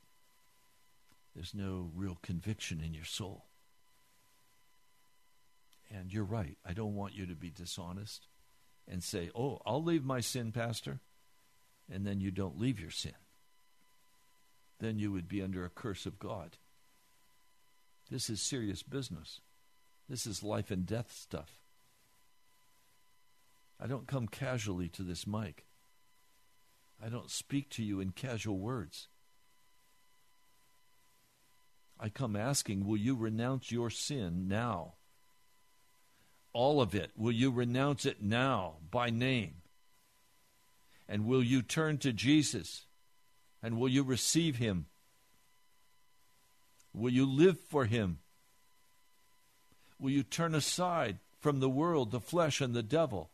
[1.36, 3.44] There's no real conviction in your soul.
[5.92, 6.58] And you're right.
[6.66, 8.28] I don't want you to be dishonest
[8.88, 11.02] and say, Oh, I'll leave my sin, Pastor.
[11.92, 13.12] And then you don't leave your sin.
[14.80, 16.58] Then you would be under a curse of God.
[18.12, 19.42] This is serious business.
[20.10, 21.60] This is life and death stuff.
[23.82, 25.66] I don't come casually to this mic.
[27.04, 29.08] I don't speak to you in casual words.
[32.00, 34.94] I come asking, will you renounce your sin now?
[36.54, 37.12] All of it.
[37.18, 39.56] Will you renounce it now by name?
[41.08, 42.85] And will you turn to Jesus?
[43.66, 44.86] And will you receive him?
[46.94, 48.20] Will you live for him?
[50.00, 53.32] Will you turn aside from the world, the flesh, and the devil?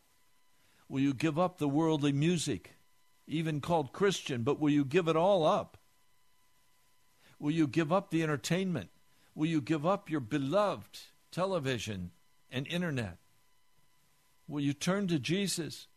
[0.88, 2.76] Will you give up the worldly music,
[3.26, 5.76] even called Christian, but will you give it all up?
[7.38, 8.88] Will you give up the entertainment?
[9.34, 12.10] Will you give up your beloved television
[12.50, 13.18] and internet?
[14.48, 15.88] Will you turn to Jesus?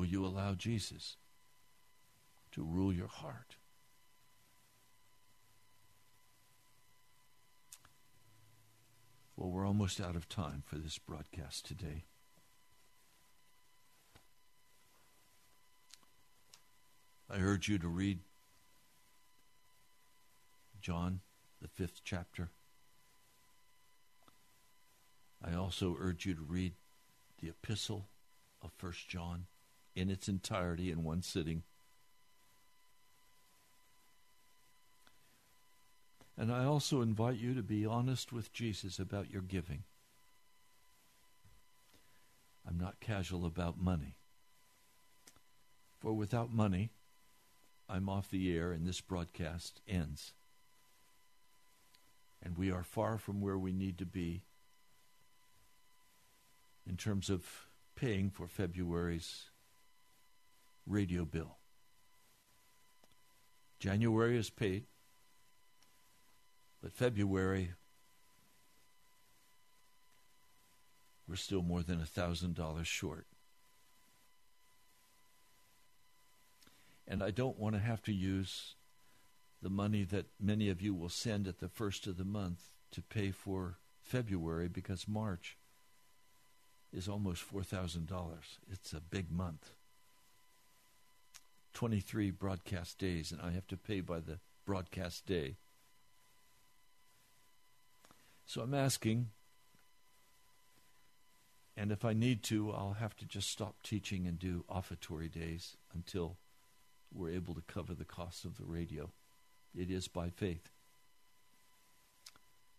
[0.00, 1.18] Will you allow Jesus
[2.52, 3.56] to rule your heart?
[9.36, 12.04] Well, we're almost out of time for this broadcast today.
[17.28, 18.20] I urge you to read
[20.80, 21.20] John,
[21.60, 22.48] the fifth chapter.
[25.44, 26.72] I also urge you to read
[27.42, 28.06] the epistle
[28.62, 29.44] of First John
[30.00, 31.62] in its entirety in one sitting.
[36.38, 39.84] And I also invite you to be honest with Jesus about your giving.
[42.66, 44.16] I'm not casual about money.
[45.98, 46.92] For without money,
[47.90, 50.32] I'm off the air and this broadcast ends.
[52.42, 54.44] And we are far from where we need to be
[56.88, 59.49] in terms of paying for February's
[60.86, 61.56] radio bill.
[63.78, 64.84] January is paid.
[66.82, 67.72] But February,
[71.28, 73.26] we're still more than a $1,000 short.
[77.06, 78.76] And I don't want to have to use
[79.62, 83.02] the money that many of you will send at the first of the month to
[83.02, 85.58] pay for February because March
[86.92, 88.08] is almost $4,000.
[88.70, 89.72] It's a big month.
[91.72, 95.56] 23 broadcast days, and I have to pay by the broadcast day.
[98.46, 99.28] So I'm asking,
[101.76, 105.76] and if I need to, I'll have to just stop teaching and do offertory days
[105.94, 106.36] until
[107.12, 109.10] we're able to cover the cost of the radio.
[109.74, 110.70] It is by faith.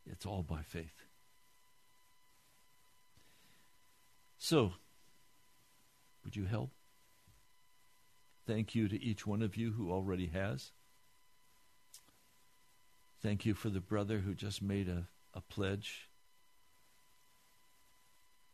[0.05, 1.05] It's all by faith.
[4.37, 4.73] So,
[6.25, 6.71] would you help?
[8.45, 10.71] Thank you to each one of you who already has.
[13.21, 16.09] Thank you for the brother who just made a a pledge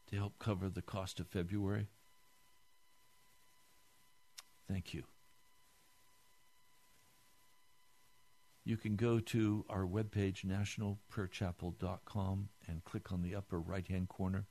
[0.08, 1.90] to help cover the cost of February.
[4.70, 5.04] Thank you.
[8.64, 14.46] You can go to our webpage, nationalprayerchapel.com, and click on the upper right hand corner,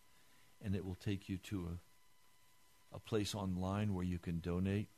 [0.63, 1.79] and it will take you to
[2.93, 4.89] a, a place online where you can donate.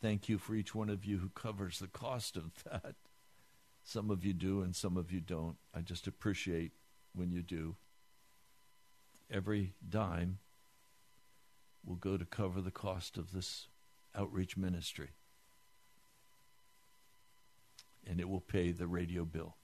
[0.00, 2.94] Thank you for each one of you who covers the cost of that.
[3.82, 5.56] Some of you do, and some of you don't.
[5.74, 6.72] I just appreciate
[7.14, 7.76] when you do.
[9.30, 10.38] Every dime
[11.84, 13.68] will go to cover the cost of this
[14.14, 15.10] outreach ministry
[18.06, 19.56] and it will pay the radio bill.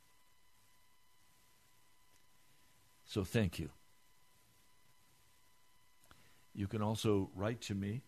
[3.04, 3.70] So thank you.
[6.54, 8.02] You can also write to me.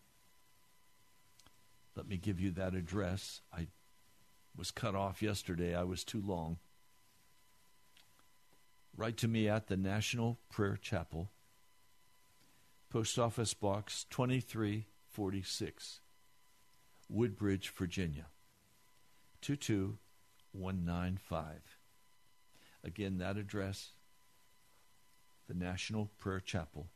[1.97, 3.41] Let me give you that address.
[3.53, 3.67] I
[4.57, 5.75] was cut off yesterday.
[5.75, 6.59] I was too long.
[8.97, 11.31] Write to me at the National Prayer Chapel,
[12.91, 16.01] Post Office Box 2346,
[17.09, 18.27] Woodbridge, Virginia
[19.41, 21.79] 22195.
[22.85, 23.91] Again, that address,
[25.49, 26.87] the National Prayer Chapel,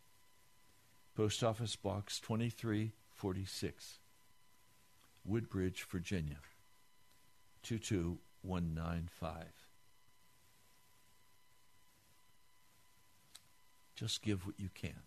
[1.17, 3.99] Post Office Box 2346,
[5.29, 6.39] Woodbridge, Virginia
[7.63, 9.45] 22195.
[13.95, 15.03] Just give what you can.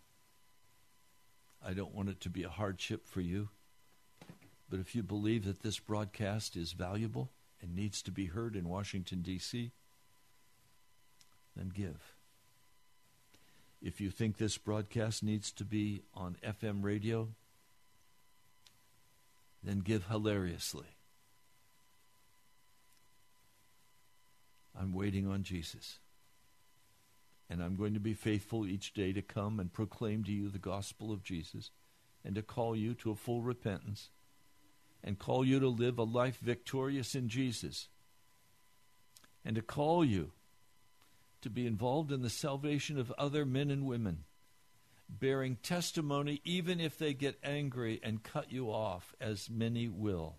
[1.64, 3.48] I don't want it to be a hardship for you,
[4.68, 7.30] but if you believe that this broadcast is valuable,
[7.62, 9.70] and needs to be heard in Washington, D.C.,
[11.56, 12.14] then give.
[13.80, 17.28] If you think this broadcast needs to be on FM radio,
[19.62, 20.86] then give hilariously.
[24.78, 25.98] I'm waiting on Jesus.
[27.50, 30.58] And I'm going to be faithful each day to come and proclaim to you the
[30.58, 31.70] gospel of Jesus
[32.24, 34.08] and to call you to a full repentance
[35.04, 37.88] and call you to live a life victorious in Jesus,
[39.44, 40.30] and to call you
[41.40, 44.24] to be involved in the salvation of other men and women,
[45.08, 50.36] bearing testimony even if they get angry and cut you off, as many will.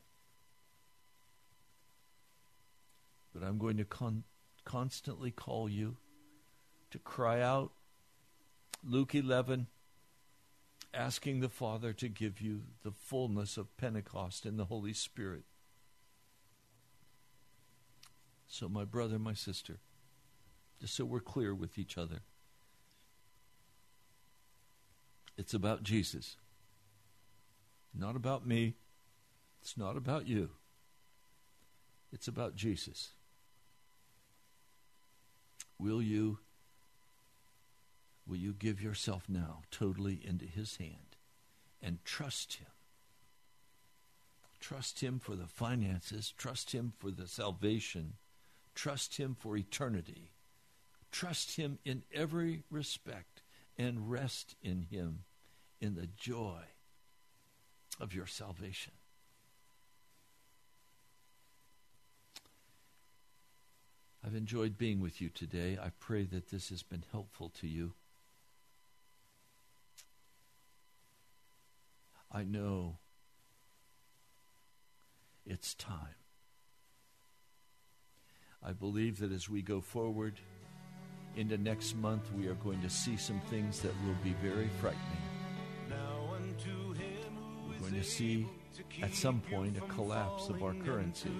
[3.34, 4.24] But I'm going to con-
[4.66, 5.98] constantly call you
[6.92, 7.72] to cry out.
[8.84, 9.68] Luke 11
[10.94, 15.44] asking the Father to give you the fullness of Pentecost in the Holy Spirit.
[18.48, 19.80] So, my brother, my sister,
[20.80, 22.20] just so we're clear with each other,
[25.38, 26.38] it's about Jesus.
[27.94, 28.76] Not about me.
[29.62, 30.50] It's not about you.
[32.12, 33.14] It's about Jesus.
[35.80, 36.40] Will you
[38.26, 41.18] Will you give yourself now totally into His hand
[41.82, 42.68] and trust Him?
[44.60, 48.14] Trust Him for the finances, trust Him for the salvation,
[48.76, 50.32] trust Him for eternity,
[51.12, 53.33] trust Him in every respect,
[53.78, 55.24] and rest in Him
[55.80, 56.62] in the joy
[58.00, 58.94] of your salvation.
[64.26, 65.78] I've enjoyed being with you today.
[65.82, 67.94] I pray that this has been helpful to you.
[72.32, 72.98] I know
[75.46, 76.16] it's time.
[78.66, 80.40] I believe that as we go forward
[81.36, 85.02] into next month, we are going to see some things that will be very frightening.
[87.70, 88.46] We're going to see
[89.02, 91.32] at some point a collapse of our currency.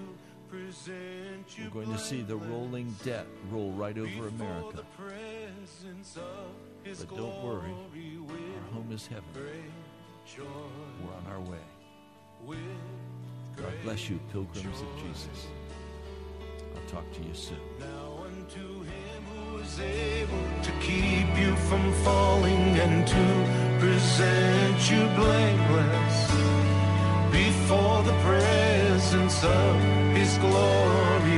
[1.58, 4.84] We're going to see the rolling debt roll right over America.
[6.84, 9.24] But don't worry, our home is heaven.
[11.02, 11.58] We're on our way.
[13.56, 15.46] God bless you, pilgrims of Jesus.
[16.76, 17.58] I'll talk to you soon.
[19.76, 26.30] To keep you from falling and to present you blameless
[27.32, 29.74] before the presence of
[30.14, 31.33] his glory.